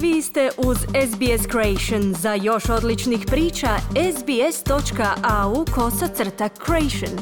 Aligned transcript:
Vi 0.00 0.22
ste 0.22 0.50
uz 0.58 0.76
SBS 0.78 1.46
Creation. 1.50 2.14
Za 2.14 2.34
još 2.34 2.68
odličnih 2.70 3.20
priča, 3.26 3.68
sbs.au 4.12 5.64
kosacrta 5.74 6.48
creation. 6.48 7.18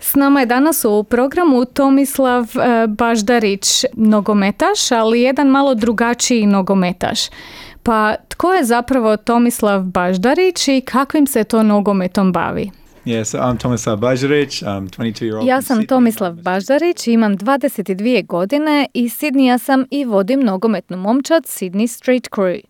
S 0.00 0.14
nama 0.14 0.40
je 0.40 0.46
danas 0.46 0.84
u 0.84 1.04
programu 1.04 1.64
Tomislav 1.64 2.42
e, 2.42 2.86
Baždarić, 2.86 3.84
nogometaš, 3.92 4.92
ali 4.92 5.20
jedan 5.20 5.48
malo 5.48 5.74
drugačiji 5.74 6.46
nogometaš. 6.46 7.20
Pa 7.82 8.14
tko 8.28 8.52
je 8.52 8.64
zapravo 8.64 9.16
Tomislav 9.16 9.82
Baždarić 9.82 10.68
i 10.68 10.80
kakvim 10.80 11.26
se 11.26 11.44
to 11.44 11.62
nogometom 11.62 12.32
bavi? 12.32 12.81
Yeah, 13.04 13.24
so 13.24 13.38
I'm 13.38 13.58
Tomislav 13.58 13.98
Baždarić, 13.98 14.62
I'm 14.62 14.88
22 14.88 15.26
year 15.26 15.36
old 15.36 15.48
Ja 15.48 15.62
sam 15.62 15.86
Tomislav 15.86 16.34
Baždarić, 16.34 17.06
imam 17.06 17.36
22 17.36 18.26
godine 18.26 18.88
i 18.94 19.08
Sidnija 19.08 19.58
sam 19.58 19.84
i 19.90 20.04
vodim 20.04 20.40
nogometnu 20.40 20.96
momčad 20.96 21.44
Sydney 21.44 21.86
Street 21.86 22.28
Crew. 22.30 22.60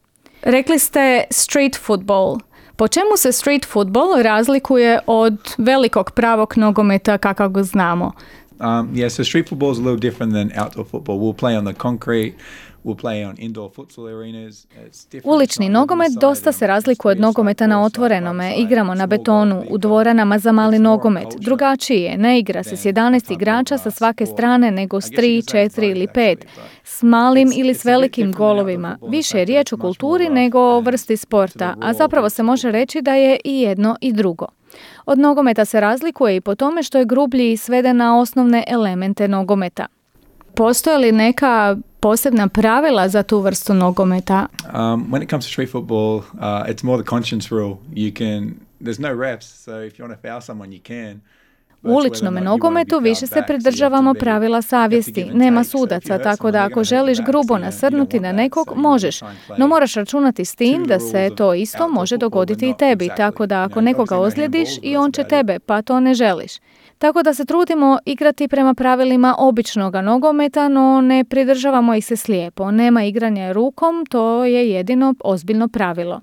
Rekli 0.43 0.79
ste 0.79 1.25
street 1.31 1.77
football. 1.77 2.39
Po 2.77 2.89
čemu 2.89 3.17
se 3.17 3.33
street 3.33 3.65
football 3.65 4.23
razlikuje 4.23 4.99
od 5.07 5.55
velikog 5.59 6.11
pravog 6.11 6.55
nogometa 6.57 7.19
kakav 7.19 7.49
ga 7.49 7.63
znamo? 7.63 8.13
Um, 8.61 8.95
yeah, 8.95 9.09
so 9.09 9.25
street 9.25 9.49
football 9.49 9.73
is 9.73 9.79
a 9.79 9.83
little 9.83 10.11
different 10.11 10.33
than 10.33 10.65
outdoor 10.65 10.85
football. 10.85 11.19
We'll 11.19 11.39
play 11.39 11.59
on 11.59 11.65
the 11.65 11.75
concrete, 11.75 12.33
we'll 12.85 13.01
play 13.01 13.27
on 13.27 13.35
indoor 13.39 13.71
futsal 13.71 14.07
arenas. 14.07 14.67
It's 14.87 15.05
different. 15.11 15.27
Ulični 15.27 15.69
nogomet 15.69 16.13
dosta 16.21 16.53
se 16.53 16.67
razlikuje 16.67 17.13
od 17.13 17.21
nogometa 17.21 17.67
na 17.67 17.83
otvorenome. 17.83 18.55
Igramo 18.57 18.95
na 18.95 19.07
betonu, 19.07 19.65
u 19.71 19.79
dvoranama 19.79 20.39
za 20.39 20.53
mali 20.53 20.79
nogomet. 20.79 21.29
Drugačiji 21.39 22.03
je, 22.03 22.19
ne 22.19 22.39
igra 22.39 22.63
se 22.63 22.77
s 22.77 22.85
11 22.85 23.33
igrača 23.33 23.79
sa 23.79 23.91
svake 23.91 24.27
strane 24.27 24.71
nego 24.71 25.01
s 25.01 25.11
3, 25.11 25.19
4 25.57 25.91
ili 25.91 26.07
5. 26.07 26.37
S 26.85 27.03
malim 27.03 27.53
ili 27.55 27.75
s 27.75 27.85
velikim 27.85 28.33
golovima. 28.33 28.99
Više 29.09 29.39
je 29.39 29.45
riječ 29.45 29.73
o 29.73 29.77
kulturi 29.77 30.29
nego 30.29 30.59
o 30.59 30.81
vrsti 30.81 31.17
sporta, 31.17 31.75
a 31.81 31.93
zapravo 31.93 32.31
se 32.31 32.43
može 32.43 32.71
reći 32.71 33.03
da 33.03 33.15
je 33.15 33.39
i 33.45 33.61
jedno 33.61 33.97
i 34.01 34.13
drugo. 34.13 34.47
Od 35.07 35.19
nogometa 35.19 35.65
se 35.65 35.81
razlikuje 35.81 36.37
i 36.37 36.41
po 36.41 36.55
tome 36.55 36.83
što 36.83 36.99
je 36.99 37.05
grublji 37.05 37.53
i 37.53 37.57
sveden 37.57 37.97
na 37.97 38.19
osnovne 38.19 38.65
elemente 38.67 39.29
nogometa. 39.29 39.87
Postoje 40.55 40.99
li 40.99 41.13
neka 41.13 41.77
posebna 42.01 42.49
pravila 42.49 43.09
za 43.09 43.23
tu 43.23 43.41
vrstu 43.41 43.75
nogometa? 43.75 44.47
Um, 44.65 45.11
when 45.11 45.23
it 45.23 45.31
comes 45.31 45.45
to 45.45 45.51
street 45.51 45.71
football, 45.71 46.17
uh, 46.17 46.67
it's 46.69 46.85
more 46.85 47.03
the 47.03 47.09
conscience 47.11 47.55
rule. 47.55 47.77
You 47.95 48.13
can, 48.19 48.55
there's 48.85 49.01
no 49.01 49.09
refs, 49.09 49.65
so 49.65 49.87
if 49.87 49.99
you 49.99 50.07
want 50.07 50.21
to 50.21 50.29
foul 50.29 50.41
someone, 50.41 50.73
you 50.73 50.83
can. 50.83 51.21
U 51.83 51.93
uličnom 51.93 52.35
nogometu 52.35 52.99
više 52.99 53.27
se 53.27 53.43
pridržavamo 53.47 54.15
pravila 54.15 54.63
savjesti. 54.63 55.25
Nema 55.25 55.65
sudaca, 55.65 56.19
tako 56.19 56.51
da 56.51 56.65
ako 56.65 56.85
želiš 56.85 57.19
grubo 57.27 57.59
nasrnuti 57.59 58.21
na 58.21 58.33
nekog, 58.33 58.73
možeš. 58.77 59.21
No 59.59 59.69
moraš 59.69 59.95
računati 59.95 60.45
s 60.45 60.55
tim 60.55 60.85
da 60.85 61.01
se 61.01 61.31
to 61.37 61.55
isto 61.55 61.89
može 61.89 62.17
dogoditi 62.17 62.69
i 62.69 62.75
tebi, 62.79 63.09
tako 63.17 63.47
da 63.47 63.63
ako 63.63 63.81
nekoga 63.81 64.19
ozlijediš 64.19 64.69
i 64.83 64.97
on 64.97 65.13
će 65.13 65.25
tebe, 65.25 65.59
pa 65.59 65.83
to 65.83 66.01
ne 66.01 66.15
želiš. 66.15 66.53
Tako 67.03 67.23
da 67.23 67.35
se 67.35 67.45
trudimo 67.45 67.99
igrati 68.05 68.49
prema 68.49 68.75
pravilima 68.75 69.35
običnog 69.39 69.95
nogometa, 69.95 70.69
no 70.69 71.01
ne 71.01 71.25
pridržavamo 71.25 71.95
ih 71.95 72.07
se 72.07 72.17
slijepo. 72.17 72.71
Nema 72.71 73.05
igranja 73.05 73.53
rukom, 73.53 74.07
to 74.11 74.45
je 74.45 74.71
jedino 74.71 75.15
ozbiljno 75.25 75.69
pravilo. 75.69 76.21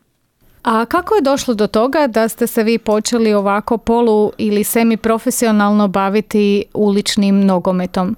A 0.63 0.85
kako 0.85 1.15
je 1.15 1.21
došlo 1.21 1.53
do 1.53 1.67
toga 1.67 2.07
da 2.07 2.27
ste 2.27 2.47
se 2.47 2.63
vi 2.63 2.77
počeli 2.77 3.33
ovako 3.33 3.77
polu 3.77 4.31
ili 4.37 4.63
semi 4.63 4.97
profesionalno 4.97 5.87
baviti 5.87 6.63
uličnim 6.73 7.45
nogometom? 7.45 8.15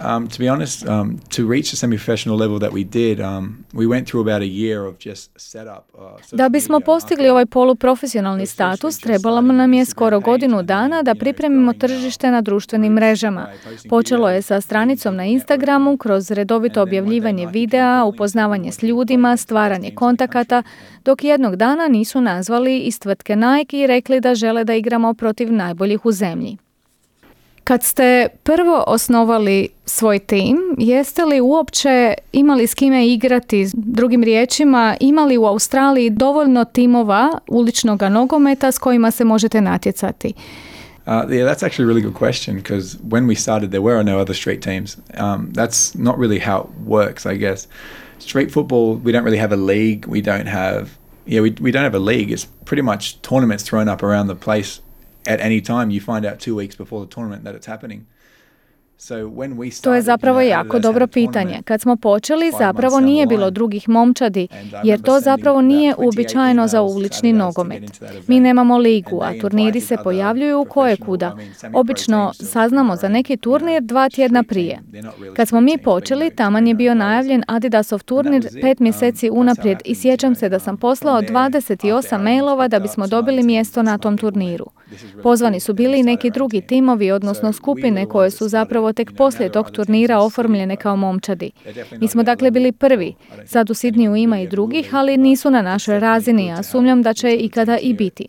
Um, 0.00 0.28
to 0.28 0.38
be 0.38 0.48
honest, 0.48 0.86
um, 0.86 1.18
to 1.36 1.42
reach 1.48 1.70
the 1.70 1.76
semi-professional 1.76 2.38
level 2.38 2.58
that 2.58 2.72
we 2.72 2.84
did, 2.84 3.20
um, 3.20 3.64
we 3.72 3.86
went 3.86 4.08
through 4.08 4.20
about 4.20 4.42
a 4.42 4.46
year 4.46 4.86
of 4.86 4.94
just 5.04 5.30
setup. 5.36 5.84
Uh, 5.94 6.36
da 6.36 6.48
bismo 6.48 6.80
postigli 6.80 7.28
ovaj 7.28 7.46
poluprofesionalni 7.46 8.46
status, 8.46 8.98
trebalo 8.98 9.40
nam 9.40 9.74
je 9.74 9.84
skoro 9.84 10.20
godinu 10.20 10.62
dana 10.62 11.02
da 11.02 11.14
pripremimo 11.14 11.72
tržište 11.72 12.30
na 12.30 12.40
društvenim 12.40 12.92
mrežama. 12.92 13.48
Počelo 13.88 14.30
je 14.30 14.42
sa 14.42 14.60
stranicom 14.60 15.16
na 15.16 15.24
Instagramu, 15.24 15.96
kroz 15.96 16.30
redovito 16.30 16.82
objavljivanje 16.82 17.46
videa, 17.46 18.04
upoznavanje 18.04 18.72
s 18.72 18.82
ljudima, 18.82 19.36
stvaranje 19.36 19.94
kontakata, 19.94 20.62
dok 21.04 21.24
jednog 21.24 21.56
dana 21.56 21.88
nisu 21.88 22.20
nazvali 22.20 22.78
iz 22.78 23.00
tvrtke 23.00 23.36
Nike 23.36 23.78
i 23.78 23.86
rekli 23.86 24.20
da 24.20 24.34
žele 24.34 24.64
da 24.64 24.74
igramo 24.74 25.14
protiv 25.14 25.52
najboljih 25.52 26.06
u 26.06 26.12
zemlji. 26.12 26.56
Kad 27.68 27.82
ste 27.82 28.28
prvo 28.42 28.84
osnovali 28.86 29.68
svoj 29.86 30.18
tim, 30.18 30.58
jeste 30.78 31.24
li 31.24 31.40
uopće 31.40 32.14
imali 32.32 32.66
s 32.66 32.74
kime 32.74 33.08
igrati? 33.08 33.66
Drugim 33.74 34.22
riječima, 34.22 34.96
imali 35.00 35.38
u 35.38 35.44
Australiji 35.44 36.10
dovoljno 36.10 36.64
timova 36.64 37.38
uličnog 37.48 38.02
nogometa 38.02 38.72
s 38.72 38.78
kojima 38.78 39.10
se 39.10 39.24
možete 39.24 39.60
natjecati? 39.60 40.32
Uh, 41.06 41.12
yeah, 41.12 41.46
that's 41.46 41.62
actually 41.62 41.84
a 41.84 41.94
really 41.94 42.02
good 42.02 42.18
question 42.18 42.56
because 42.56 42.98
when 43.10 43.26
we 43.26 43.34
started, 43.34 43.70
there 43.70 43.82
were 43.82 44.02
no 44.04 44.18
other 44.18 44.34
street 44.34 44.62
teams. 44.62 44.96
Um, 44.96 45.52
that's 45.52 45.98
not 45.98 46.18
really 46.18 46.40
how 46.40 46.60
it 46.60 46.70
works, 46.86 47.26
I 47.26 47.36
guess. 47.36 47.66
Street 48.18 48.52
football, 48.52 48.96
we 49.04 49.12
don't 49.12 49.24
really 49.24 49.40
have 49.40 49.54
a 49.54 49.62
league. 49.72 50.06
We 50.06 50.20
don't 50.20 50.48
have, 50.48 50.88
yeah, 51.26 51.42
we, 51.42 51.50
we 51.60 51.70
don't 51.70 51.84
have 51.84 51.98
a 51.98 52.12
league. 52.12 52.32
It's 52.32 52.46
pretty 52.64 52.82
much 52.82 53.20
tournaments 53.20 53.64
thrown 53.64 53.88
up 53.88 54.02
around 54.02 54.26
the 54.28 54.44
place 54.44 54.80
at 55.28 55.40
any 55.40 55.60
time 55.60 55.90
you 55.90 56.00
find 56.00 56.24
out 56.24 56.40
two 56.40 56.54
weeks 56.54 56.74
before 56.74 57.00
the 57.00 57.06
tournament 57.06 57.44
that 57.44 57.54
it's 57.54 57.66
happening. 57.66 58.06
To 59.82 59.94
je 59.94 60.02
zapravo 60.02 60.40
jako 60.40 60.78
dobro 60.78 61.06
pitanje. 61.06 61.62
Kad 61.64 61.80
smo 61.80 61.96
počeli, 61.96 62.52
zapravo 62.58 63.00
nije 63.00 63.26
bilo 63.26 63.50
drugih 63.50 63.88
momčadi, 63.88 64.48
jer 64.84 65.02
to 65.02 65.20
zapravo 65.20 65.60
nije 65.60 65.94
uobičajeno 65.98 66.68
za 66.68 66.82
ulični 66.82 67.32
nogomet. 67.32 68.02
Mi 68.26 68.40
nemamo 68.40 68.78
ligu, 68.78 69.20
a 69.22 69.32
turniri 69.40 69.80
se 69.80 69.96
pojavljuju 70.04 70.66
koje 70.68 70.96
kuda. 70.96 71.36
Obično 71.72 72.32
saznamo 72.34 72.96
za 72.96 73.08
neki 73.08 73.36
turnir 73.36 73.82
dva 73.82 74.08
tjedna 74.08 74.42
prije. 74.42 74.78
Kad 75.36 75.48
smo 75.48 75.60
mi 75.60 75.78
počeli, 75.78 76.30
taman 76.30 76.66
je 76.66 76.74
bio 76.74 76.94
najavljen 76.94 77.42
Adidasov 77.46 78.02
turnir 78.02 78.48
pet 78.62 78.80
mjeseci 78.80 79.30
unaprijed 79.30 79.78
i 79.84 79.94
sjećam 79.94 80.34
se 80.34 80.48
da 80.48 80.58
sam 80.58 80.76
poslao 80.76 81.22
28 81.22 82.22
mailova 82.22 82.68
da 82.68 82.78
bismo 82.78 83.06
dobili 83.06 83.42
mjesto 83.42 83.82
na 83.82 83.98
tom 83.98 84.18
turniru. 84.18 84.66
Pozvani 85.22 85.60
su 85.60 85.72
bili 85.74 85.98
i 86.00 86.02
neki 86.02 86.30
drugi 86.30 86.60
timovi, 86.60 87.10
odnosno 87.10 87.52
skupine 87.52 88.06
koje 88.06 88.30
su 88.30 88.48
zapravo 88.48 88.87
tek 88.92 89.12
poslije 89.16 89.52
tog 89.52 89.70
turnira 89.70 90.18
oformljene 90.18 90.76
kao 90.76 90.96
momčadi. 90.96 91.50
Mi 92.00 92.08
smo 92.08 92.22
dakle 92.22 92.50
bili 92.50 92.72
prvi. 92.72 93.14
Sad 93.46 93.70
u 93.70 93.74
Sidniju 93.74 94.16
ima 94.16 94.40
i 94.40 94.48
drugih, 94.48 94.94
ali 94.94 95.16
nisu 95.16 95.50
na 95.50 95.62
našoj 95.62 96.00
razini, 96.00 96.52
a 96.52 96.62
sumnjam 96.62 97.02
da 97.02 97.14
će 97.14 97.36
ikada 97.36 97.78
i 97.78 97.94
biti. 97.94 98.26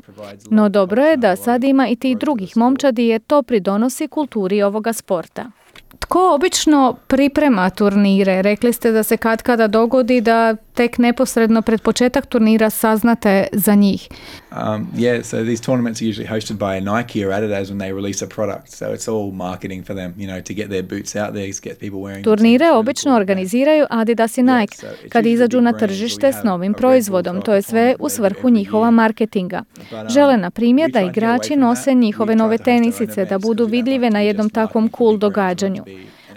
No 0.49 0.69
dobro 0.69 1.05
je 1.05 1.17
da 1.17 1.35
sad 1.35 1.63
ima 1.63 1.87
i 1.87 1.95
tih 1.95 2.17
drugih 2.17 2.57
momčadi 2.57 3.07
jer 3.07 3.21
to 3.21 3.43
pridonosi 3.43 4.07
kulturi 4.07 4.61
ovoga 4.61 4.93
sporta. 4.93 5.51
Tko 5.99 6.33
obično 6.35 6.95
priprema 7.07 7.69
turnire? 7.69 8.41
Rekli 8.41 8.73
ste 8.73 8.91
da 8.91 9.03
se 9.03 9.17
kad 9.17 9.41
kada 9.41 9.67
dogodi 9.67 10.21
da 10.21 10.55
tek 10.79 10.97
neposredno 10.97 11.61
pred 11.61 11.81
početak 11.81 12.25
turnira 12.25 12.69
saznate 12.69 13.47
za 13.51 13.75
njih. 13.75 14.07
Um, 14.51 14.87
yeah, 14.95 15.23
so 15.23 15.43
these 15.43 15.61
tournaments 15.65 16.01
are 16.01 16.09
usually 16.09 16.29
hosted 16.29 16.57
by 16.57 16.79
Nike 16.79 17.25
or 17.25 17.31
Adidas 17.31 17.69
when 17.69 17.79
they 17.79 17.91
release 17.93 18.25
a 18.25 18.27
product. 18.27 18.69
So 18.69 18.85
it's 18.85 19.07
all 19.11 19.31
marketing 19.31 19.85
for 19.85 19.95
them, 19.95 20.13
you 20.17 20.27
know, 20.27 20.41
to 20.41 20.53
get 20.53 20.69
their 20.69 20.83
boots 20.83 21.15
out 21.15 21.33
there, 21.33 21.53
to 21.53 21.61
get 21.69 21.79
people 21.79 21.99
wearing 21.99 22.23
Turnire 22.23 22.71
obično 22.71 23.15
organiziraju 23.15 23.85
Adidas 23.89 24.37
i 24.37 24.43
Nike 24.43 24.77
kad 25.09 25.25
izađu 25.25 25.61
na 25.61 25.73
tržište 25.73 26.31
s 26.33 26.43
novim 26.43 26.73
proizvodom. 26.73 27.41
To 27.41 27.53
je 27.53 27.61
sve 27.61 27.95
u 27.99 28.09
svrhu 28.09 28.49
njihova 28.49 28.91
marketinga. 28.91 29.63
Um, 29.91 30.09
Žele, 30.09 30.37
na 30.37 30.49
primjer, 30.49 30.91
da 30.91 31.01
igrači 31.01 31.55
nose 31.55 31.93
njihove 31.93 32.35
nove 32.35 32.57
tenisice, 32.57 33.25
da 33.25 33.39
budu 33.39 33.65
vidljive 33.65 34.09
na 34.09 34.19
jednom 34.19 34.49
takvom 34.49 34.89
cool 34.97 35.17
događanju. 35.17 35.83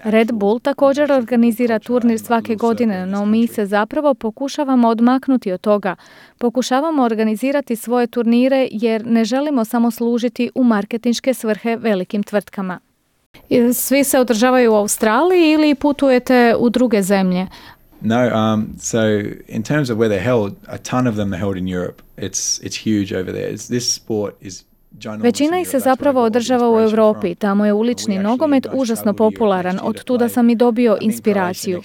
Red 0.04 0.32
Bull 0.32 0.60
također 0.60 1.12
organizira 1.12 1.78
turnir 1.78 2.18
svake 2.18 2.54
godine, 2.54 3.06
no 3.06 3.26
mi 3.26 3.46
se 3.46 3.66
zapravo 3.66 4.14
pokušavamo 4.14 4.88
odmaknuti 4.88 5.52
od 5.52 5.60
toga. 5.60 5.96
Pokušavamo 6.38 7.02
organizirati 7.02 7.76
svoje 7.76 8.06
turnire 8.06 8.68
jer 8.70 9.06
ne 9.06 9.24
želimo 9.24 9.64
samo 9.64 9.90
služiti 9.90 10.50
u 10.54 10.64
marketinške 10.64 11.34
svrhe 11.34 11.76
velikim 11.76 12.22
tvrtkama. 12.22 12.80
Svi 13.74 14.04
se 14.04 14.18
održavaju 14.18 14.72
u 14.72 14.76
Australiji 14.76 15.50
ili 15.50 15.74
putujete 15.74 16.54
u 16.58 16.70
druge 16.70 17.02
zemlje? 17.02 17.46
No, 18.00 18.52
um, 18.54 18.66
so 18.78 18.98
in 19.48 19.62
terms 19.62 19.90
of 19.90 19.98
where 19.98 20.08
they're 20.08 20.24
held, 20.24 20.52
a 20.66 20.78
ton 20.78 21.06
of 21.06 21.14
them 21.14 21.32
are 21.32 21.40
held 21.40 21.56
in 21.56 21.68
Europe. 21.68 22.02
It's 22.16 22.60
it's 22.62 22.76
huge 22.76 23.14
over 23.20 23.32
there. 23.32 23.52
It's, 23.52 23.68
this 23.68 23.94
sport 23.94 24.34
is 24.40 24.64
Većina 25.18 25.60
ih 25.60 25.68
se 25.68 25.78
zapravo 25.78 26.22
održava 26.22 26.70
u 26.70 26.80
Europi, 26.80 27.34
tamo 27.34 27.66
je 27.66 27.72
ulični 27.72 28.18
nogomet 28.18 28.66
užasno 28.72 29.14
popularan, 29.14 29.78
od 29.82 30.04
tuda 30.04 30.28
sam 30.28 30.50
i 30.50 30.56
dobio 30.56 30.98
inspiraciju. 31.00 31.82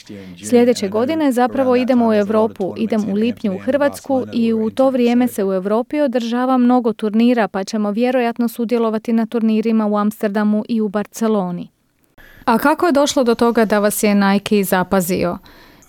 Sljedeće 0.50 0.90
godine 0.90 1.32
zapravo 1.32 1.76
idemo 1.76 2.08
u 2.08 2.14
Europu, 2.14 2.74
idem 2.78 3.10
u 3.10 3.14
lipnju 3.14 3.56
u 3.56 3.58
Hrvatsku 3.58 4.26
i 4.34 4.54
u 4.54 4.70
to 4.70 4.90
vrijeme 4.90 5.28
se 5.28 5.44
u 5.44 5.54
Europi 5.54 6.00
održava 6.00 6.58
mnogo 6.58 6.94
turnira, 6.94 7.48
pa 7.48 7.64
ćemo 7.64 7.92
vjerojatno 7.92 8.48
sudjelovati 8.48 9.14
na 9.14 9.26
turnirima 9.26 9.88
u 9.88 9.98
Amsterdamu 9.98 10.64
i 10.70 10.82
u 10.82 10.90
Barceloni. 10.90 11.70
A 12.46 12.58
kako 12.58 12.86
je 12.86 12.92
došlo 12.92 13.24
do 13.24 13.36
toga 13.36 13.66
da 13.66 13.80
vas 13.80 14.04
je 14.04 14.16
Nike 14.16 14.64
zapazio? 14.64 15.38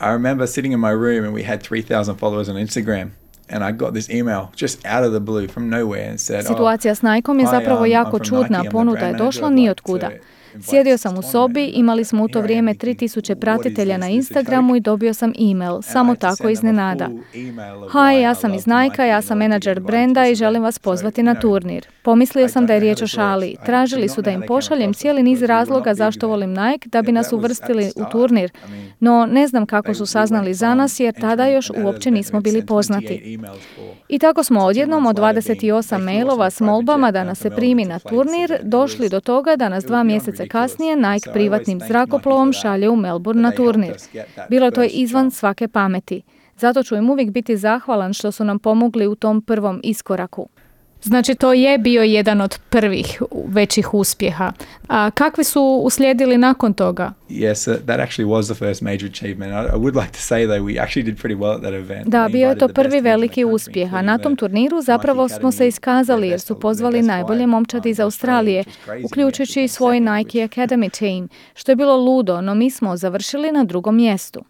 I 0.00 0.04
remember 0.04 0.48
sitting 0.48 0.74
in 0.74 0.80
my 0.80 0.92
room 0.92 1.24
and 1.24 1.36
we 1.36 1.46
had 1.46 1.60
3,000 1.70 2.14
followers 2.20 2.50
on 2.50 2.56
Instagram. 2.56 3.27
And 3.50 3.64
I 3.64 3.72
got 3.72 3.94
this 3.94 4.10
email 4.10 4.46
just 4.56 4.86
out 4.86 5.04
of 5.04 5.12
the 5.12 5.20
blue 5.20 5.48
from 5.48 5.70
nowhere 5.70 6.10
and 6.10 6.20
said, 6.20 6.44
Situacija 6.46 6.94
s 6.94 7.02
Nikeom 7.02 7.40
je 7.40 7.46
zapravo 7.46 7.86
jako 7.86 8.18
čudna, 8.18 8.64
ponuda 8.70 9.06
je 9.06 9.14
došla 9.14 9.50
ni 9.50 9.70
od 9.70 9.80
kuda. 9.80 10.10
Sjedio 10.62 10.98
sam 10.98 11.18
u 11.18 11.22
sobi, 11.22 11.64
imali 11.64 12.04
smo 12.04 12.24
u 12.24 12.28
to 12.28 12.40
vrijeme 12.40 12.74
3000 12.74 13.34
pratitelja 13.34 13.96
na 13.96 14.08
Instagramu 14.08 14.76
i 14.76 14.80
dobio 14.80 15.14
sam 15.14 15.32
e-mail, 15.50 15.82
samo 15.82 16.14
tako 16.14 16.48
iznenada. 16.48 17.08
Hi, 17.92 18.20
ja 18.22 18.34
sam 18.34 18.54
iz 18.54 18.66
Nike, 18.66 19.02
ja 19.02 19.22
sam 19.22 19.38
menadžer 19.38 19.80
brenda 19.80 20.26
i 20.26 20.34
želim 20.34 20.62
vas 20.62 20.78
pozvati 20.78 21.22
na 21.22 21.34
turnir. 21.34 21.86
Pomislio 22.02 22.48
sam 22.48 22.66
da 22.66 22.74
je 22.74 22.80
riječ 22.80 23.02
o 23.02 23.06
šali. 23.06 23.56
Tražili 23.66 24.08
su 24.08 24.22
da 24.22 24.30
im 24.30 24.42
pošaljem 24.46 24.94
cijeli 24.94 25.22
niz 25.22 25.42
razloga 25.42 25.94
zašto 25.94 26.28
volim 26.28 26.50
Nike 26.50 26.88
da 26.88 27.02
bi 27.02 27.12
nas 27.12 27.32
uvrstili 27.32 27.92
u 27.96 28.04
turnir, 28.12 28.50
no 29.00 29.26
ne 29.26 29.46
znam 29.46 29.66
kako 29.66 29.94
su 29.94 30.06
saznali 30.06 30.54
za 30.54 30.74
nas 30.74 31.00
jer 31.00 31.20
tada 31.20 31.46
još 31.46 31.70
uopće 31.84 32.10
nismo 32.10 32.40
bili 32.40 32.66
poznati. 32.66 33.38
I 34.08 34.18
tako 34.18 34.44
smo 34.44 34.60
odjednom 34.60 35.06
od 35.06 35.16
28 35.16 35.98
mailova 35.98 36.50
s 36.50 36.60
molbama 36.60 37.10
da 37.10 37.24
nas 37.24 37.38
se 37.38 37.50
primi 37.50 37.84
na 37.84 37.98
turnir 37.98 38.58
došli 38.62 39.08
do 39.08 39.20
toga 39.20 39.56
da 39.56 39.68
nas 39.68 39.84
dva 39.84 40.02
mjeseca 40.02 40.37
kasnije 40.46 40.96
Nike 40.96 41.30
privatnim 41.32 41.80
zrakoplovom 41.80 42.52
šalje 42.52 42.88
u 42.88 42.96
Melbourne 42.96 43.42
na 43.42 43.50
turnir. 43.50 43.96
Bilo 44.50 44.70
to 44.70 44.82
je 44.82 44.88
izvan 44.88 45.30
svake 45.30 45.68
pameti. 45.68 46.22
Zato 46.56 46.82
ću 46.82 46.96
im 46.96 47.10
uvijek 47.10 47.30
biti 47.30 47.56
zahvalan 47.56 48.12
što 48.12 48.32
su 48.32 48.44
nam 48.44 48.58
pomogli 48.58 49.06
u 49.06 49.14
tom 49.14 49.42
prvom 49.42 49.80
iskoraku. 49.84 50.48
Znači 51.02 51.34
to 51.34 51.52
je 51.52 51.78
bio 51.78 52.02
jedan 52.02 52.40
od 52.40 52.58
prvih 52.70 53.22
većih 53.46 53.94
uspjeha. 53.94 54.52
A 54.88 55.10
kakvi 55.10 55.44
su 55.44 55.80
uslijedili 55.84 56.38
nakon 56.38 56.74
toga? 56.74 57.12
Yes, 57.28 57.70
uh, 57.70 57.76
that 57.76 58.00
actually 58.00 58.28
was 58.28 58.44
the 58.44 58.54
first 58.54 58.82
major 58.82 59.10
achievement. 59.10 59.52
I 59.52 59.76
would 59.76 59.94
like 59.94 60.12
to 60.12 60.18
say 60.18 60.46
that 60.46 60.60
we 60.60 60.82
actually 60.82 61.02
did 61.02 61.18
pretty 61.18 61.36
well 61.36 61.54
at 61.54 61.60
that 61.60 61.72
event. 61.72 62.06
Da, 62.06 62.28
bio 62.32 62.48
je 62.48 62.58
to 62.58 62.68
prvi 62.68 63.00
veliki 63.00 63.44
uspjeh, 63.44 63.94
a 63.94 64.02
na 64.02 64.18
tom 64.18 64.36
turniru 64.36 64.80
zapravo 64.82 65.28
smo 65.28 65.52
se 65.52 65.68
iskazali 65.68 66.28
jer 66.28 66.40
su 66.40 66.60
pozvali 66.60 67.02
najbolje 67.02 67.46
momčadi 67.46 67.90
iz 67.90 68.00
Australije, 68.00 68.64
uključujući 69.04 69.64
i 69.64 69.68
svoj 69.68 70.00
Nike 70.00 70.38
Academy 70.38 70.98
team, 70.98 71.28
što 71.54 71.72
je 71.72 71.76
bilo 71.76 71.96
ludo, 71.96 72.40
no 72.40 72.54
mi 72.54 72.70
smo 72.70 72.96
završili 72.96 73.52
na 73.52 73.64
drugom 73.64 73.96
mjestu. 73.96 74.44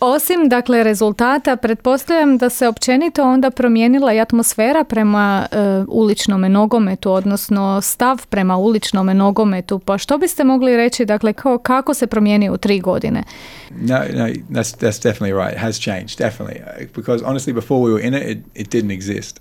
Osim 0.00 0.48
dakle 0.48 0.84
rezultata, 0.84 1.56
pretpostavljam 1.56 2.38
da 2.38 2.50
se 2.50 2.68
općenito 2.68 3.24
onda 3.24 3.50
promijenila 3.50 4.12
i 4.12 4.20
atmosfera 4.20 4.84
prema 4.84 5.46
uh, 5.52 5.84
uličnome 5.88 6.48
nogometu, 6.48 7.12
odnosno 7.12 7.80
stav 7.80 8.26
prema 8.26 8.56
uličnome 8.56 9.14
nogometu. 9.14 9.78
Pa 9.78 9.98
što 9.98 10.18
biste 10.18 10.44
mogli 10.44 10.76
reći, 10.76 11.04
dakle, 11.04 11.32
kao, 11.32 11.58
kako 11.58 11.94
se 11.94 12.06
promijenio 12.06 12.52
u 12.52 12.56
tri 12.56 12.80
godine? 12.80 13.22
No, 13.70 13.98
no, 14.14 14.26
that's, 14.26 14.76
that's 14.78 15.02
definitely 15.02 15.44
right. 15.44 15.52
It 15.52 15.60
has 15.60 15.80
changed, 15.80 16.18
definitely. 16.18 16.60
Because 16.96 17.24
honestly, 17.24 17.52
before 17.52 17.80
we 17.80 17.92
were 17.92 18.06
in 18.06 18.14
it, 18.14 18.22
it, 18.28 18.38
it 18.54 18.74
didn't 18.74 18.92
exist. 18.98 19.40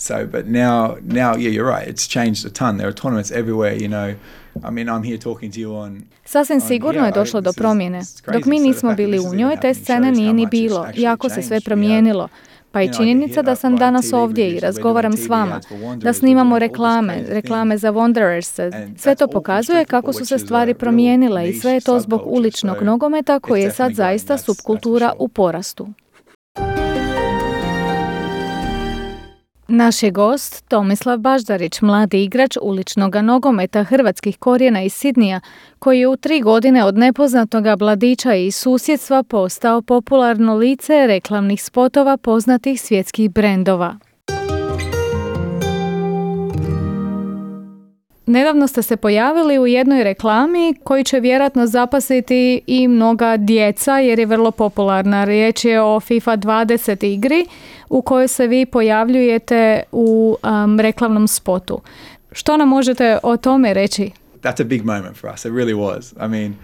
So, 0.00 0.26
but 0.26 0.46
now, 0.46 0.96
now, 1.02 1.34
yeah, 1.36 1.50
you're 1.50 1.78
right. 1.78 1.88
It's 1.88 2.06
changed 2.06 2.46
a 2.46 2.50
ton. 2.50 2.76
There 2.76 2.88
are 2.88 2.94
tournaments 2.94 3.32
everywhere, 3.32 3.74
you 3.82 3.88
know. 3.88 4.14
Sasvim 6.24 6.60
sigurno 6.60 7.06
je 7.06 7.12
došlo 7.12 7.40
do 7.40 7.52
promjene. 7.52 8.00
Dok 8.32 8.44
mi 8.44 8.58
nismo 8.58 8.94
bili 8.94 9.18
u 9.18 9.34
njoj, 9.34 9.56
te 9.60 9.74
scene 9.74 10.12
nije 10.12 10.32
ni 10.32 10.46
bilo, 10.46 10.86
iako 10.94 11.28
se 11.28 11.42
sve 11.42 11.60
promijenilo. 11.60 12.28
Pa 12.70 12.82
i 12.82 12.92
činjenica 12.92 13.42
da 13.42 13.54
sam 13.54 13.76
danas 13.76 14.12
ovdje 14.12 14.50
i 14.50 14.60
razgovaram 14.60 15.16
s 15.16 15.28
vama, 15.28 15.60
da 15.96 16.12
snimamo 16.12 16.58
reklame, 16.58 17.24
reklame 17.28 17.78
za 17.78 17.92
Wanderers, 17.92 18.82
sve 18.98 19.14
to 19.14 19.28
pokazuje 19.28 19.84
kako 19.84 20.12
su 20.12 20.26
se 20.26 20.38
stvari 20.38 20.74
promijenile 20.74 21.48
i 21.48 21.52
sve 21.52 21.72
je 21.72 21.80
to 21.80 22.00
zbog 22.00 22.22
uličnog 22.24 22.82
nogometa 22.82 23.40
koji 23.40 23.62
je 23.62 23.70
sad 23.70 23.94
zaista 23.94 24.38
subkultura 24.38 25.12
u 25.18 25.28
porastu. 25.28 25.88
Naš 29.70 30.02
je 30.02 30.10
gost 30.10 30.68
Tomislav 30.68 31.18
Baždarić, 31.18 31.80
mladi 31.80 32.24
igrač 32.24 32.56
uličnog 32.62 33.16
nogometa 33.16 33.84
hrvatskih 33.84 34.38
korijena 34.38 34.82
iz 34.82 34.92
Sidnija, 34.92 35.40
koji 35.78 36.00
je 36.00 36.08
u 36.08 36.16
tri 36.16 36.40
godine 36.40 36.84
od 36.84 36.98
nepoznatog 36.98 37.64
mladića 37.80 38.34
i 38.34 38.50
susjedstva 38.50 39.22
postao 39.22 39.82
popularno 39.82 40.54
lice 40.54 41.06
reklamnih 41.06 41.62
spotova 41.62 42.16
poznatih 42.16 42.80
svjetskih 42.80 43.30
brendova. 43.30 43.98
Nedavno 48.28 48.66
ste 48.66 48.82
se 48.82 48.96
pojavili 48.96 49.58
u 49.58 49.66
jednoj 49.66 50.04
reklami 50.04 50.74
koji 50.84 51.04
će 51.04 51.20
vjerojatno 51.20 51.66
zapasiti 51.66 52.60
i 52.66 52.88
mnoga 52.88 53.36
djeca 53.36 53.98
jer 53.98 54.18
je 54.18 54.26
vrlo 54.26 54.50
popularna. 54.50 55.24
Riječ 55.24 55.64
je 55.64 55.82
o 55.82 56.00
FIFA 56.00 56.36
20 56.36 57.06
igri 57.06 57.46
u 57.88 58.02
kojoj 58.02 58.28
se 58.28 58.46
vi 58.46 58.66
pojavljujete 58.66 59.82
u 59.92 60.36
um, 60.42 60.80
reklamnom 60.80 61.28
spotu. 61.28 61.80
Što 62.32 62.56
nam 62.56 62.68
možete 62.68 63.18
o 63.22 63.36
tome 63.36 63.74
reći? 63.74 64.10
That's 64.42 64.60
a 64.60 64.64
big 64.64 64.84
moment 64.84 65.16
for 65.16 65.30
us. 65.34 65.44
It 65.44 65.52
really 65.52 65.74
was. 65.74 66.26
I 66.26 66.28
mean, 66.28 66.54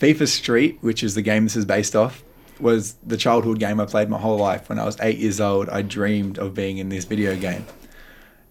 FIFA 0.00 0.26
Street, 0.26 0.74
which 0.82 1.04
is 1.06 1.12
the 1.12 1.22
game 1.22 1.40
this 1.40 1.56
is 1.56 1.64
based 1.64 1.94
off, 1.94 2.12
was 2.60 2.94
the 3.08 3.16
childhood 3.16 3.58
game 3.58 3.82
I 3.82 3.86
played 3.86 4.08
my 4.08 4.18
whole 4.22 4.52
life. 4.52 4.62
When 4.68 4.82
I 4.82 4.84
was 4.84 4.96
eight 5.00 5.18
years 5.18 5.40
old, 5.40 5.68
I 5.78 5.82
dreamed 5.82 6.38
of 6.38 6.54
being 6.54 6.78
in 6.78 6.88
this 6.88 7.08
video 7.08 7.34
game. 7.34 7.64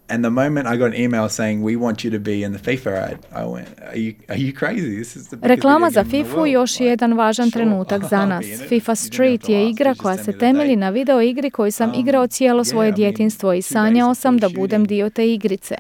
And 0.10 0.24
the 0.24 0.30
moment 0.30 0.68
I 0.68 0.78
got 0.78 0.86
an 0.86 0.96
email 0.96 1.28
saying 1.30 1.62
we 1.62 1.76
want 1.76 2.04
you 2.04 2.12
to 2.12 2.20
be 2.20 2.44
in 2.44 2.54
the 2.54 2.60
FIFA 2.60 2.92
ad, 2.92 3.18
I 3.36 3.46
went, 3.46 3.68
are 3.92 3.98
you, 3.98 4.16
are 4.30 4.38
you 4.38 4.54
crazy? 4.54 4.96
This 4.96 5.16
is 5.16 5.28
the 5.28 5.38
Reklama 5.42 5.90
za 5.90 6.04
FIFA 6.04 6.48
još 6.48 6.80
je 6.80 6.88
jedan 6.88 7.14
važan 7.14 7.52
trenutak 7.52 8.04
za 8.10 8.26
nas. 8.32 8.46
FIFA 8.70 8.96
Street 8.96 9.50
je 9.50 9.70
igra 9.70 9.96
koja 9.96 10.18
se 10.18 10.38
temelji 10.38 10.76
na 10.76 10.90
video 10.90 11.22
igri 11.22 11.50
koju 11.50 11.72
sam 11.72 11.90
um, 11.90 12.00
igrao 12.00 12.28
cijelo 12.28 12.64
svoje 12.64 12.92
djetinstvo 12.92 13.54
i 13.54 13.62
sanjao 13.62 14.16
sam 14.16 14.38
da 14.38 14.50
budem 14.50 14.86
dio 14.86 15.10
te 15.10 15.34
igrice. 15.34 15.76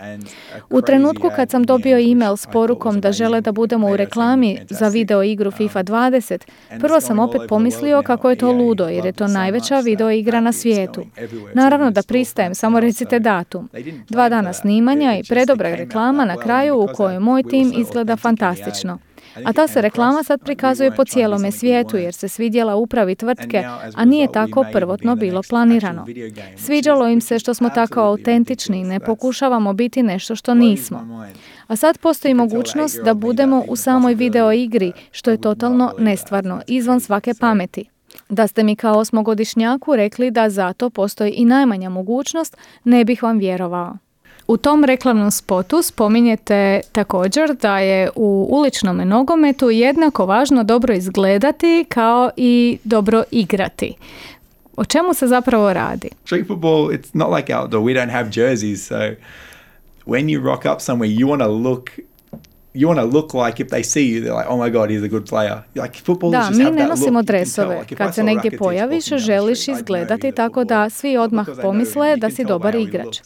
U 0.69 0.81
trenutku 0.81 1.29
kad 1.35 1.49
sam 1.49 1.63
dobio 1.63 1.97
email 2.11 2.37
s 2.37 2.45
porukom 2.45 3.01
da 3.01 3.11
žele 3.11 3.41
da 3.41 3.51
budemo 3.51 3.87
u 3.87 3.97
reklami 3.97 4.59
za 4.69 4.87
video 4.87 5.23
igru 5.23 5.49
um, 5.49 5.57
FIFA 5.57 5.83
20, 5.83 6.37
prvo 6.79 7.01
sam 7.01 7.19
opet 7.19 7.41
pomislio 7.49 8.01
kako 8.01 8.29
je 8.29 8.35
to 8.35 8.51
ludo 8.51 8.87
jer 8.87 9.05
je 9.05 9.11
to 9.11 9.27
najveća 9.27 9.79
video 9.79 10.11
igra 10.11 10.41
na 10.41 10.51
svijetu. 10.51 11.05
Naravno 11.53 11.91
da 11.91 12.01
pristajem, 12.03 12.55
samo 12.55 12.79
recite 12.79 13.19
datum 13.19 13.69
dva 14.17 14.29
dana 14.29 14.53
snimanja 14.53 15.17
i 15.17 15.23
predobra 15.23 15.75
reklama 15.75 16.25
na 16.25 16.37
kraju 16.37 16.79
u 16.81 16.87
kojoj 16.95 17.19
moj 17.19 17.43
tim 17.43 17.73
izgleda 17.75 18.15
fantastično. 18.15 18.97
A 19.45 19.53
ta 19.53 19.67
se 19.67 19.81
reklama 19.81 20.23
sad 20.23 20.43
prikazuje 20.43 20.95
po 20.95 21.05
cijelome 21.05 21.51
svijetu 21.51 21.97
jer 21.97 22.13
se 22.13 22.27
svidjela 22.27 22.75
upravi 22.75 23.15
tvrtke, 23.15 23.63
a 23.95 24.05
nije 24.05 24.31
tako 24.31 24.65
prvotno 24.71 25.15
bilo 25.15 25.41
planirano. 25.49 26.05
Sviđalo 26.57 27.07
im 27.07 27.21
se 27.21 27.39
što 27.39 27.53
smo 27.53 27.69
tako 27.69 27.99
autentični 27.99 28.79
i 28.79 28.83
ne 28.83 28.99
pokušavamo 28.99 29.73
biti 29.73 30.03
nešto 30.03 30.35
što 30.35 30.53
nismo. 30.53 31.27
A 31.67 31.75
sad 31.75 31.97
postoji 31.97 32.33
mogućnost 32.33 32.99
da 33.03 33.13
budemo 33.13 33.63
u 33.67 33.75
samoj 33.75 34.13
video 34.13 34.51
igri, 34.51 34.91
što 35.11 35.31
je 35.31 35.41
totalno 35.41 35.93
nestvarno, 35.99 36.61
izvan 36.67 36.99
svake 36.99 37.33
pameti. 37.39 37.85
Da 38.29 38.47
ste 38.47 38.63
mi 38.63 38.75
kao 38.75 38.97
osmogodišnjaku 38.97 39.95
rekli 39.95 40.31
da 40.31 40.49
za 40.49 40.73
to 40.73 40.89
postoji 40.89 41.31
i 41.31 41.45
najmanja 41.45 41.89
mogućnost, 41.89 42.57
ne 42.83 43.05
bih 43.05 43.23
vam 43.23 43.37
vjerovao. 43.37 43.97
U 44.47 44.57
tom 44.57 44.83
reklamnom 44.83 45.31
spotu 45.31 45.81
spominjete 45.81 46.81
također 46.91 47.55
da 47.61 47.79
je 47.79 48.09
u 48.15 48.47
uličnom 48.49 48.97
nogometu 48.97 49.69
jednako 49.69 50.25
važno 50.25 50.63
dobro 50.63 50.93
izgledati 50.93 51.85
kao 51.89 52.29
i 52.37 52.77
dobro 52.83 53.23
igrati. 53.31 53.93
O 54.75 54.85
čemu 54.85 55.13
se 55.13 55.27
zapravo 55.27 55.73
radi? 55.73 56.09
Street 56.25 56.47
football, 56.47 56.89
it's 56.89 57.09
not 57.13 57.35
like 57.37 57.55
outdoor. 57.55 57.83
We 57.83 57.93
don't 57.93 58.11
have 58.11 58.29
jerseys, 58.31 58.87
so 58.87 59.15
when 60.05 60.25
you 60.25 60.43
rock 60.43 60.65
up 60.65 60.81
somewhere, 60.81 61.17
you 61.17 61.27
want 61.27 61.39
to 61.39 61.69
look 61.69 61.89
you 62.73 62.87
want 62.87 62.99
to 62.99 63.17
look 63.17 63.33
like 63.33 63.63
if 63.63 63.69
they 63.69 63.83
see 63.83 64.05
you, 64.11 64.21
they're 64.21 64.37
like, 64.37 64.49
oh 64.49 64.57
my 64.57 64.69
god, 64.69 64.89
he's 64.89 65.03
a 65.03 65.07
good 65.07 65.25
player. 65.29 65.63
Like 65.75 65.97
football 65.97 66.31
da, 66.31 66.49
mi 66.49 66.63
ne 66.63 66.87
nosimo 66.87 67.21
dresove. 67.21 67.85
Kad 67.97 68.15
se 68.15 68.23
negdje 68.23 68.57
pojaviš, 68.57 69.05
želiš 69.05 69.67
izgledati 69.67 70.31
tako 70.31 70.63
da 70.63 70.89
svi 70.89 71.17
odmah 71.17 71.47
pomisle 71.61 72.17
da 72.17 72.29
si 72.29 72.45
dobar 72.45 72.75
igrač. 72.75 73.17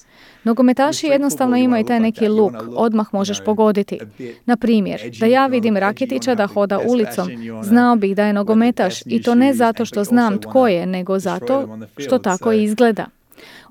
Nogometaši 0.43 1.07
jednostavno 1.07 1.57
imaju 1.57 1.86
taj 1.86 2.00
neki 2.00 2.27
luk, 2.27 2.53
odmah 2.75 3.13
možeš 3.13 3.43
pogoditi. 3.45 4.00
Na 4.45 4.57
primjer, 4.57 5.01
da 5.19 5.25
ja 5.25 5.48
vidim 5.48 5.77
Rakitića 5.77 6.36
da 6.36 6.48
hoda 6.48 6.79
ulicom, 6.88 7.27
znao 7.63 7.95
bih 7.95 8.15
da 8.15 8.25
je 8.25 8.33
nogometaš 8.33 9.01
i 9.05 9.21
to 9.21 9.36
ne 9.36 9.53
zato 9.53 9.86
što 9.86 10.03
znam 10.03 10.41
tko 10.41 10.67
je, 10.67 10.86
nego 10.86 11.19
zato 11.19 11.77
što 11.98 12.19
tako 12.19 12.51
izgleda. 12.51 13.05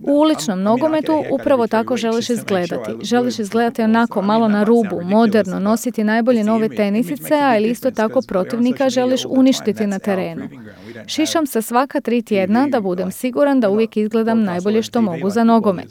U 0.00 0.12
uličnom 0.12 0.62
nogometu 0.62 1.24
upravo 1.30 1.66
tako 1.66 1.96
želiš 1.96 2.30
izgledati. 2.30 2.90
Želiš 3.02 3.38
izgledati 3.38 3.82
onako 3.82 4.22
malo 4.22 4.48
na 4.48 4.64
rubu, 4.64 5.00
moderno, 5.04 5.58
nositi 5.58 6.04
najbolje 6.04 6.44
nove 6.44 6.68
tenisice, 6.68 7.34
a 7.34 7.56
ili 7.58 7.70
isto 7.70 7.90
tako 7.90 8.22
protivnika 8.22 8.88
želiš 8.88 9.24
uništiti 9.28 9.86
na 9.86 9.98
terenu. 9.98 10.48
Šišam 11.06 11.46
se 11.46 11.62
svaka 11.62 12.00
tri 12.00 12.22
tjedna 12.22 12.66
da 12.68 12.80
budem 12.80 13.10
siguran 13.10 13.60
da 13.60 13.70
uvijek 13.70 13.96
izgledam 13.96 14.42
najbolje 14.42 14.82
što 14.82 15.00
mogu 15.00 15.30
za 15.30 15.44
nogomet. 15.44 15.88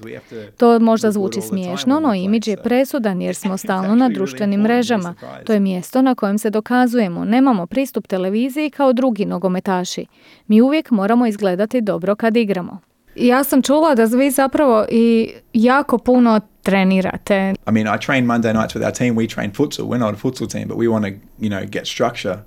To 0.57 0.79
možda 0.79 1.11
zvuči 1.11 1.41
smiješno, 1.41 1.99
no 1.99 2.13
imidž 2.13 2.47
je 2.47 2.57
presudan 2.57 3.21
jer 3.21 3.35
smo 3.35 3.57
stalno 3.63 3.95
na 3.95 4.09
društvenim 4.09 4.61
mrežama. 4.61 5.15
To 5.45 5.53
je 5.53 5.59
mjesto 5.59 6.01
na 6.01 6.15
kojem 6.15 6.37
se 6.37 6.49
dokazujemo. 6.49 7.25
Nemamo 7.25 7.67
pristup 7.67 8.07
televiziji 8.07 8.69
kao 8.69 8.93
drugi 8.93 9.25
nogometaši. 9.25 10.05
Mi 10.47 10.61
uvijek 10.61 10.91
moramo 10.91 11.25
izgledati 11.27 11.81
dobro 11.81 12.15
kad 12.15 12.37
igramo. 12.37 12.88
Ja 13.15 13.43
sam 13.43 13.61
čula 13.61 13.95
da 13.95 14.05
vi 14.05 14.31
zapravo 14.31 14.85
i 14.89 15.33
jako 15.53 15.97
puno 15.97 16.39
trenirate. 16.63 17.53
I 17.67 17.71
mean, 17.71 17.95
I 17.95 18.05
train 18.05 18.25
Monday 18.25 18.53
nights 18.53 18.75
with 18.75 18.85
our 18.85 18.93
team. 18.93 19.15
We 19.15 19.27
train 19.27 19.51
futsal. 19.51 19.83
We're 19.85 19.97
not 19.97 20.15
a 20.15 20.17
futsal 20.17 20.51
team, 20.51 20.67
but 20.67 20.77
we 20.77 20.87
want 20.87 21.05
to, 21.05 21.11
you 21.39 21.49
know, 21.49 21.69
get 21.69 21.87
structure. 21.87 22.37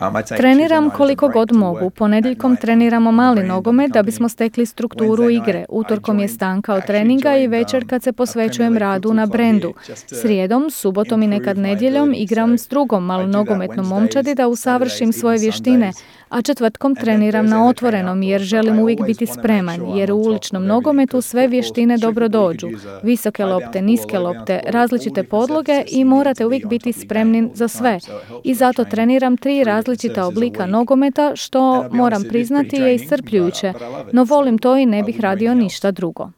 Um, 0.00 0.22
Treniram 0.36 0.90
koliko 0.90 1.28
god 1.28 1.52
mogu. 1.52 1.90
Ponedjeljkom 1.90 2.56
treniramo 2.56 3.12
mali 3.12 3.42
nogomet 3.42 3.92
da 3.92 4.02
bismo 4.02 4.28
stekli 4.28 4.66
strukturu 4.66 5.30
igre. 5.30 5.64
Utorkom 5.68 6.18
je 6.18 6.28
stanka 6.28 6.74
od 6.74 6.86
treninga 6.86 7.36
i 7.36 7.46
večer 7.46 7.88
kad 7.88 8.02
se 8.02 8.12
posvećujem 8.12 8.76
radu 8.76 9.14
na 9.14 9.26
brendu. 9.26 9.74
Srijedom, 10.06 10.70
subotom 10.70 11.22
i 11.22 11.26
nekad 11.26 11.58
nedjeljom 11.58 12.14
igram 12.14 12.58
s 12.58 12.68
drugom 12.68 13.04
malo 13.04 13.26
nogometnom 13.26 13.86
momčadi 13.86 14.34
da 14.34 14.48
usavršim 14.48 15.12
svoje 15.12 15.38
vještine, 15.38 15.92
a 16.28 16.42
četvrtkom 16.42 16.94
treniram 16.94 17.46
na 17.46 17.68
otvorenom 17.68 18.22
jer 18.22 18.40
želim 18.40 18.78
uvijek 18.78 19.06
biti 19.06 19.26
spreman, 19.26 19.96
jer 19.96 20.12
u 20.12 20.16
uličnom 20.16 20.66
nogometu 20.66 21.20
sve 21.20 21.48
vještine 21.48 21.98
dobro 21.98 22.28
dođu. 22.28 22.68
Visoke 23.02 23.44
lopte, 23.44 23.82
niske 23.82 24.18
lopte, 24.18 24.60
različite 24.66 25.22
podloge 25.22 25.84
i 25.88 26.04
morate 26.04 26.46
uvijek 26.46 26.66
biti 26.66 26.92
spremni 26.92 27.50
za 27.54 27.68
sve. 27.68 27.98
I 28.44 28.54
zato 28.54 28.84
treniram 28.84 29.36
tri 29.36 29.64
različita 29.88 30.26
oblika 30.26 30.66
nogometa, 30.66 31.36
što 31.36 31.88
moram 31.90 32.22
priznati 32.24 32.76
je 32.76 32.94
iscrpljujuće, 32.94 33.72
no 34.12 34.24
volim 34.24 34.58
to 34.58 34.76
i 34.76 34.86
ne 34.86 35.02
bih 35.02 35.20
radio 35.20 35.54
ništa 35.54 35.90
drugo. 35.90 36.30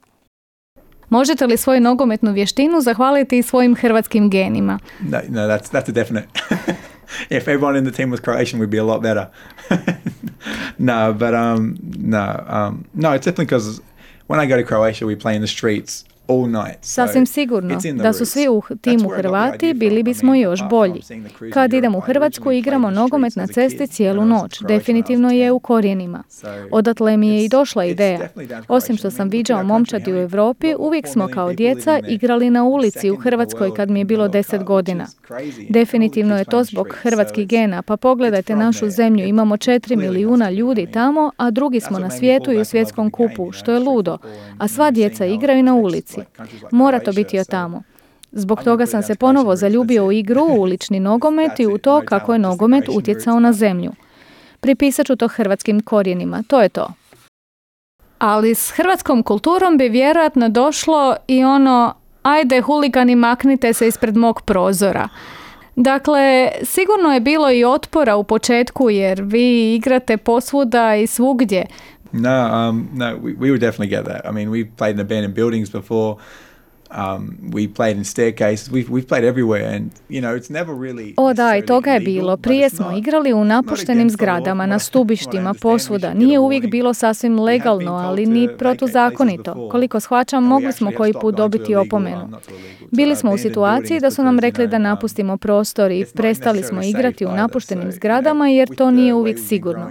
Možete 1.08 1.46
li 1.46 1.56
svoju 1.56 1.80
nogometnu 1.80 2.32
vještinu 2.32 2.80
zahvaliti 2.80 3.42
svojim 3.42 3.74
hrvatskim 3.74 4.30
genima? 4.30 4.78
No, 5.00 5.18
no 5.28 5.40
that's, 5.40 5.72
that's 5.72 5.88
a 5.88 5.92
definite. 5.92 6.28
if 7.30 7.48
everyone 7.48 7.78
in 7.78 7.84
the 7.84 7.96
team 7.96 8.10
was 8.10 8.20
Croatian, 8.20 8.60
we'd 8.60 8.70
be 8.70 8.78
a 8.78 8.84
lot 8.84 9.02
better. 9.02 9.26
no, 10.78 11.12
but 11.12 11.34
um, 11.34 11.76
no, 11.98 12.44
um, 12.48 12.84
no, 12.94 13.12
it's 13.12 13.24
definitely 13.24 13.46
because 13.46 13.80
when 14.26 14.40
I 14.40 14.46
go 14.46 14.56
to 14.56 14.64
Croatia, 14.64 15.06
we 15.06 15.16
play 15.16 15.34
in 15.34 15.40
the 15.40 15.48
streets 15.48 16.04
Sasvim 16.80 17.26
sigurno, 17.26 17.78
da 17.94 18.12
su 18.12 18.26
svi 18.26 18.48
u 18.48 18.62
timu 18.80 19.08
Hrvati, 19.08 19.74
bili 19.74 20.02
bismo 20.02 20.34
još 20.34 20.60
bolji. 20.70 21.02
Kad 21.52 21.72
idemo 21.72 21.98
u 21.98 22.00
Hrvatsku, 22.00 22.52
igramo 22.52 22.90
nogomet 22.90 23.36
na 23.36 23.46
cesti 23.46 23.86
cijelu 23.86 24.24
noć. 24.24 24.60
Definitivno 24.68 25.30
je 25.30 25.52
u 25.52 25.58
korijenima. 25.58 26.22
Odatle 26.70 27.16
mi 27.16 27.28
je 27.28 27.44
i 27.44 27.48
došla 27.48 27.84
ideja. 27.84 28.28
Osim 28.68 28.96
što 28.96 29.10
sam 29.10 29.28
viđao 29.28 29.62
momčadi 29.62 30.12
u 30.12 30.16
Europi, 30.16 30.74
uvijek 30.78 31.06
smo 31.06 31.28
kao 31.28 31.52
djeca 31.52 32.00
igrali 32.08 32.50
na 32.50 32.64
ulici 32.64 33.10
u 33.10 33.16
Hrvatskoj 33.16 33.74
kad 33.74 33.90
mi 33.90 34.00
je 34.00 34.04
bilo 34.04 34.28
deset 34.28 34.64
godina. 34.64 35.06
Definitivno 35.68 36.38
je 36.38 36.44
to 36.44 36.64
zbog 36.64 36.88
hrvatskih 36.92 37.48
gena, 37.48 37.82
pa 37.82 37.96
pogledajte 37.96 38.56
našu 38.56 38.90
zemlju, 38.90 39.26
imamo 39.26 39.56
četiri 39.56 39.96
milijuna 39.96 40.50
ljudi 40.50 40.86
tamo, 40.92 41.30
a 41.36 41.50
drugi 41.50 41.80
smo 41.80 41.98
na 41.98 42.10
svijetu 42.10 42.52
i 42.52 42.60
u 42.60 42.64
svjetskom 42.64 43.10
kupu, 43.10 43.52
što 43.52 43.72
je 43.72 43.78
ludo. 43.78 44.18
A 44.58 44.68
sva 44.68 44.90
djeca 44.90 45.26
igraju 45.26 45.62
na 45.62 45.74
ulici. 45.74 46.19
Mora 46.70 47.00
to 47.00 47.12
biti 47.12 47.40
o 47.40 47.44
tamo. 47.44 47.82
Zbog 48.32 48.64
toga 48.64 48.86
sam 48.86 49.02
se 49.02 49.14
ponovo 49.14 49.56
zaljubio 49.56 50.06
u 50.06 50.12
igru, 50.12 50.42
u 50.42 50.60
ulični 50.60 51.00
nogomet 51.10 51.60
i 51.60 51.66
u 51.66 51.78
to 51.78 52.02
kako 52.04 52.32
je 52.32 52.38
nogomet 52.38 52.84
utjecao 52.88 53.40
na 53.40 53.52
zemlju. 53.52 53.92
Pripisat 54.60 55.06
ću 55.06 55.16
to 55.16 55.28
hrvatskim 55.28 55.80
korijenima, 55.80 56.42
to 56.48 56.62
je 56.62 56.68
to. 56.68 56.92
Ali 58.18 58.54
s 58.54 58.70
hrvatskom 58.70 59.22
kulturom 59.22 59.78
bi 59.78 59.88
vjerojatno 59.88 60.48
došlo 60.48 61.16
i 61.26 61.44
ono 61.44 61.94
ajde 62.22 62.60
huligani 62.60 63.14
maknite 63.14 63.72
se 63.72 63.88
ispred 63.88 64.16
mog 64.16 64.42
prozora. 64.42 65.08
Dakle, 65.76 66.52
sigurno 66.62 67.14
je 67.14 67.20
bilo 67.20 67.50
i 67.50 67.64
otpora 67.64 68.16
u 68.16 68.24
početku 68.24 68.90
jer 68.90 69.22
vi 69.22 69.74
igrate 69.74 70.16
posvuda 70.16 70.96
i 70.96 71.06
svugdje. 71.06 71.66
No, 72.12 72.46
um, 72.46 72.90
no, 72.92 73.16
we, 73.16 73.34
we 73.34 73.50
would 73.50 73.60
definitely 73.60 73.86
get 73.88 74.04
that. 74.06 74.26
I 74.26 74.32
mean, 74.32 74.50
we've 74.50 74.74
played 74.76 74.96
in 74.96 75.00
abandoned 75.00 75.34
buildings 75.34 75.70
before. 75.70 76.18
Um, 76.92 77.38
we 77.52 77.68
played 77.68 77.96
in 77.96 78.04
staircases. 78.04 78.68
We've, 78.70 78.90
we've 78.90 79.06
played 79.06 79.24
everywhere 79.24 79.76
and, 79.76 79.90
you 80.08 80.20
know, 80.20 80.34
it's 80.36 80.50
never 80.50 80.74
really 80.74 81.14
O 81.16 81.32
da, 81.32 81.56
i 81.56 81.66
toga 81.66 81.90
je 81.90 82.00
bilo. 82.00 82.36
Prije 82.36 82.70
smo 82.70 82.96
igrali 82.96 83.32
u 83.32 83.44
napuštenim 83.44 84.10
zgradama, 84.10 84.66
na 84.66 84.78
stubištima, 84.78 85.54
posvuda. 85.62 86.14
Nije 86.14 86.38
uvijek 86.38 86.70
bilo 86.70 86.94
sasvim 86.94 87.40
legalno, 87.40 87.92
ali 87.92 88.26
ni 88.26 88.48
protuzakonito. 88.58 89.68
Koliko 89.70 90.00
shvaćam, 90.00 90.44
mogli 90.44 90.72
smo 90.72 90.90
koji 90.96 91.12
put 91.20 91.36
dobiti 91.36 91.74
opomenu. 91.74 92.28
Bili 92.90 93.16
smo 93.16 93.32
u 93.32 93.38
situaciji 93.38 94.00
da 94.00 94.10
su 94.10 94.22
nam 94.22 94.38
rekli 94.38 94.66
da 94.66 94.78
napustimo 94.78 95.36
prostor 95.36 95.90
i 95.90 96.06
prestali 96.14 96.62
smo 96.62 96.82
igrati 96.82 97.26
u 97.26 97.32
napuštenim 97.32 97.92
zgradama 97.92 98.48
jer 98.48 98.76
to 98.76 98.90
nije 98.90 99.14
uvijek 99.14 99.38
sigurno. 99.38 99.90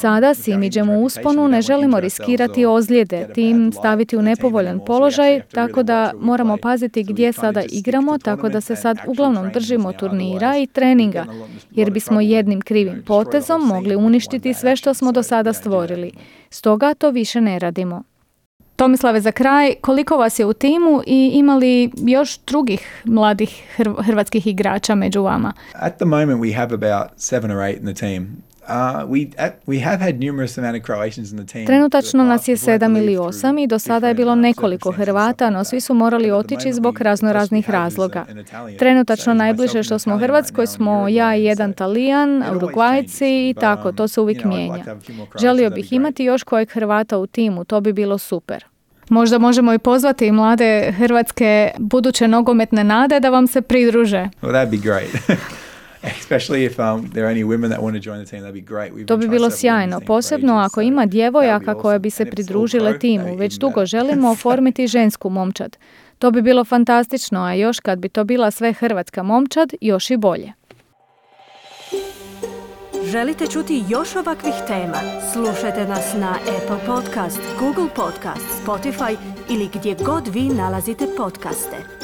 Sada 0.00 0.34
s 0.34 0.48
imidžem 0.48 0.90
u 0.90 1.04
usponu 1.04 1.48
ne 1.48 1.62
želimo 1.62 2.00
riskirati 2.00 2.66
ozljede, 2.66 3.28
tim 3.34 3.72
staviti 3.72 4.16
u 4.16 4.22
nepovoljan 4.22 4.80
položaj, 4.86 5.40
tako 5.40 5.82
da 5.82 6.12
moramo 6.22 6.56
paziti 6.56 7.02
gdje 7.02 7.32
sada 7.32 7.62
igramo, 7.72 8.18
tako 8.18 8.48
da 8.48 8.60
se 8.60 8.76
sad 8.76 8.98
uglavnom 9.06 9.50
držimo 9.52 9.92
turnira 9.92 10.58
i 10.58 10.66
treninga, 10.66 11.26
jer 11.70 11.90
bismo 11.90 12.20
jednim 12.20 12.60
krivim 12.60 13.02
potezom 13.06 13.66
mogli 13.66 13.96
uništiti 13.96 14.54
sve 14.54 14.76
što 14.76 14.94
smo 14.94 15.12
do 15.12 15.22
sada 15.22 15.52
stvorili. 15.52 16.12
Stoga 16.50 16.94
to 16.94 17.10
više 17.10 17.40
ne 17.40 17.58
radimo. 17.58 18.02
Tomislave, 18.76 19.20
za 19.20 19.32
kraj, 19.32 19.74
koliko 19.80 20.16
vas 20.16 20.38
je 20.38 20.46
u 20.46 20.52
timu 20.52 21.02
i 21.06 21.30
imali 21.34 21.90
još 21.96 22.38
drugih 22.38 23.02
mladih 23.04 23.62
hrvatskih 24.06 24.46
igrača 24.46 24.94
među 24.94 25.22
vama? 25.22 25.52
At 25.72 25.96
the 25.96 26.04
moment 26.04 26.40
we 26.40 26.56
have 26.56 26.74
about 26.74 27.10
seven 27.16 27.50
or 27.50 27.62
eight 27.62 27.80
in 27.80 27.94
the 27.94 27.94
team. 27.94 28.42
Trenutačno 31.66 32.24
nas 32.24 32.48
je 32.48 32.56
sedam 32.56 32.96
ili 32.96 33.16
osam 33.16 33.58
i 33.58 33.66
do 33.66 33.78
sada 33.78 34.08
je 34.08 34.14
bilo 34.14 34.34
nekoliko 34.34 34.90
Hrvata, 34.90 35.50
no 35.50 35.64
svi 35.64 35.80
su 35.80 35.94
morali 35.94 36.30
otići 36.30 36.72
zbog 36.72 37.00
razno 37.00 37.32
raznih 37.32 37.70
razloga. 37.70 38.24
Trenutačno 38.78 39.34
najbliže 39.34 39.82
što 39.82 39.98
smo 39.98 40.18
Hrvatskoj 40.18 40.66
smo 40.66 41.08
ja 41.08 41.36
i 41.36 41.44
jedan 41.44 41.72
Talijan, 41.72 42.44
Urugvajci 42.56 43.48
i 43.50 43.54
tako, 43.60 43.92
to 43.92 44.08
se 44.08 44.20
uvijek 44.20 44.44
mijenja. 44.44 44.84
Želio 45.40 45.70
bih 45.70 45.92
imati 45.92 46.24
još 46.24 46.42
kojeg 46.42 46.70
Hrvata 46.70 47.18
u 47.18 47.26
timu, 47.26 47.64
to 47.64 47.80
bi 47.80 47.92
bilo 47.92 48.18
super. 48.18 48.64
Možda 49.08 49.38
možemo 49.38 49.74
i 49.74 49.78
pozvati 49.78 50.32
mlade 50.32 50.92
hrvatske 50.92 51.70
buduće 51.78 52.28
nogometne 52.28 52.84
nade 52.84 53.20
da 53.20 53.30
vam 53.30 53.46
se 53.46 53.62
pridruže. 53.62 54.28
Well, 54.42 54.52
that'd 54.52 54.70
be 54.70 54.76
great. 54.76 55.38
To 59.06 59.16
bi 59.16 59.28
bilo 59.28 59.50
sjajno, 59.50 60.00
posebno 60.00 60.56
ako 60.58 60.80
ima 60.80 61.06
djevojaka 61.06 61.74
koje 61.74 61.98
bi 61.98 62.10
se 62.10 62.24
pridružile 62.24 62.98
timu. 62.98 63.36
Već 63.36 63.54
dugo 63.54 63.86
želimo 63.86 64.30
oformiti 64.36 64.86
žensku 64.86 65.30
momčad. 65.30 65.76
To 66.18 66.30
bi 66.30 66.42
bilo 66.42 66.64
fantastično, 66.64 67.40
a 67.40 67.54
još 67.54 67.80
kad 67.80 67.98
bi 67.98 68.08
to 68.08 68.24
bila 68.24 68.50
sve 68.50 68.72
hrvatska 68.72 69.22
momčad, 69.22 69.72
još 69.80 70.10
i 70.10 70.16
bolje. 70.16 70.52
Želite 73.04 73.46
čuti 73.46 73.84
još 73.88 74.16
ovakvih 74.16 74.54
tema? 74.66 74.98
Slušajte 75.32 75.84
nas 75.84 76.14
na 76.14 76.34
Apple 76.56 76.86
Podcast, 76.86 77.40
Google 77.58 77.94
Podcast, 77.96 78.64
Spotify 78.66 79.16
ili 79.50 79.68
gdje 79.74 79.96
god 80.04 80.28
vi 80.34 80.42
nalazite 80.42 81.06
podcaste. 81.16 82.01